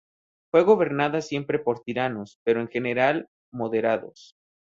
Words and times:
Fue 0.49 0.63
gobernada 0.63 1.21
siempre 1.21 1.59
por 1.59 1.83
tiranos, 1.83 2.39
pero 2.43 2.59
en 2.59 2.69
general 2.69 3.29
moderados. 3.53 4.33